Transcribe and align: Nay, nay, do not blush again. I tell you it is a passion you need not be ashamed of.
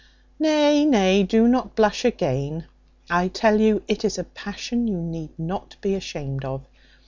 Nay, 0.39 0.83
nay, 0.83 1.21
do 1.21 1.47
not 1.47 1.75
blush 1.75 2.05
again. 2.05 2.65
I 3.07 3.27
tell 3.27 3.61
you 3.61 3.83
it 3.87 4.03
is 4.03 4.17
a 4.17 4.23
passion 4.23 4.87
you 4.87 4.97
need 4.97 5.37
not 5.37 5.75
be 5.79 5.93
ashamed 5.93 6.43
of. 6.43 6.65